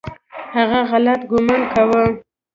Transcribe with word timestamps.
هغه 0.55 0.79
غلط 0.89 1.21
ګومان 1.31 1.61
کاوه. 1.71 2.03